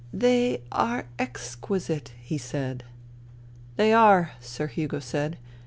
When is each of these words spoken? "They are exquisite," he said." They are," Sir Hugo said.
"They 0.25 0.63
are 0.71 1.05
exquisite," 1.19 2.11
he 2.19 2.39
said." 2.39 2.83
They 3.77 3.93
are," 3.93 4.31
Sir 4.39 4.65
Hugo 4.65 4.99
said. 4.99 5.37